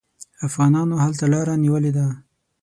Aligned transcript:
افغانانو 0.47 0.95
هلته 1.03 1.25
لاره 1.33 1.53
نیولې 1.63 1.91
ده. 1.97 2.07